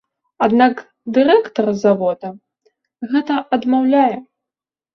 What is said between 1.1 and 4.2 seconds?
дырэктар завода гэта адмаўляе.